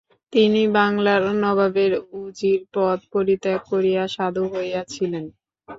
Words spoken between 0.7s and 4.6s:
বাঙলার নবাবের উজীর পদ পরিত্যাগ করিয়া সাধু